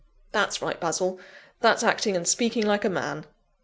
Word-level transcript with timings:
"That's 0.31 0.63
right, 0.63 0.79
Basil! 0.79 1.19
that's 1.59 1.83
acting 1.83 2.15
and 2.15 2.27
speaking 2.27 2.65
like 2.65 2.83
a 2.83 2.89
man!" 2.89 3.27